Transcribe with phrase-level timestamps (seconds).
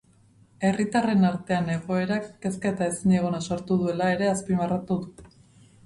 [0.69, 5.33] Herritarren artean egoerak kezka eta ezinegona sortu duela ere azpimarratu du.